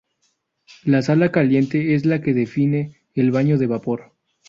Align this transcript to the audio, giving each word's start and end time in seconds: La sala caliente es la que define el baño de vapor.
La 0.83 1.03
sala 1.03 1.31
caliente 1.31 1.93
es 1.93 2.07
la 2.07 2.21
que 2.21 2.33
define 2.33 2.97
el 3.13 3.29
baño 3.29 3.59
de 3.59 3.67
vapor. 3.67 4.13